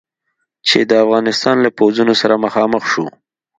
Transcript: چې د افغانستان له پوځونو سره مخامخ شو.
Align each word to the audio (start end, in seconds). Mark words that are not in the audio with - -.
چې 0.67 0.79
د 0.89 0.91
افغانستان 1.03 1.55
له 1.65 1.69
پوځونو 1.77 2.13
سره 2.21 2.41
مخامخ 2.45 2.83
شو. 2.91 3.05